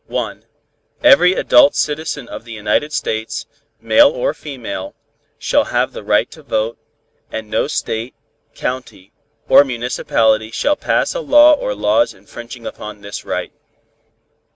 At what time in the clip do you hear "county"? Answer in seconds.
8.55-9.11